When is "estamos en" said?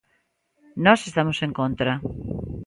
1.09-1.51